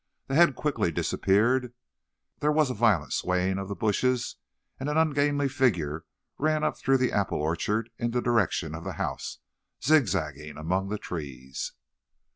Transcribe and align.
The 0.25 0.33
head 0.33 0.55
quickly 0.55 0.91
disappeared; 0.91 1.73
there 2.39 2.51
was 2.51 2.71
a 2.71 2.73
violent 2.73 3.13
swaying 3.13 3.59
of 3.59 3.67
the 3.67 3.75
bushes, 3.75 4.37
and 4.79 4.89
an 4.89 4.97
ungainly 4.97 5.47
figure 5.47 6.05
ran 6.39 6.63
up 6.63 6.75
through 6.75 6.97
the 6.97 7.11
apple 7.11 7.39
orchard 7.39 7.91
in 7.99 8.09
the 8.09 8.19
direction 8.19 8.73
of 8.73 8.83
the 8.83 8.93
house, 8.93 9.37
zig 9.85 10.07
zagging 10.07 10.57
among 10.57 10.89
the 10.89 10.97
trees. 10.97 11.73